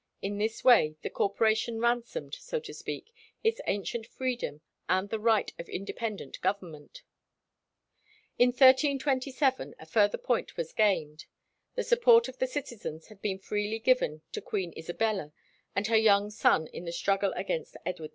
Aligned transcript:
In 0.19 0.39
this 0.39 0.63
way 0.63 0.95
the 1.03 1.11
Corporation 1.11 1.79
ransomed, 1.79 2.33
so 2.33 2.59
to 2.61 2.73
speak, 2.73 3.13
its 3.43 3.61
ancient 3.67 4.07
freedom 4.07 4.61
and 4.89 5.11
the 5.11 5.19
right 5.19 5.53
of 5.59 5.69
independent 5.69 6.41
government. 6.41 7.03
In 8.39 8.47
1327 8.47 9.75
a 9.77 9.85
further 9.85 10.17
point 10.17 10.57
was 10.57 10.73
gained. 10.73 11.25
The 11.75 11.83
support 11.83 12.27
of 12.27 12.39
the 12.39 12.47
citizens 12.47 13.09
had 13.09 13.21
been 13.21 13.37
freely 13.37 13.77
given 13.77 14.23
to 14.31 14.41
Queen 14.41 14.73
Isabella 14.75 15.33
and 15.75 15.85
her 15.85 15.97
young 15.97 16.31
son 16.31 16.65
in 16.73 16.85
the 16.85 16.91
struggle 16.91 17.31
against 17.33 17.77
Edward 17.85 18.05
II. 18.07 18.09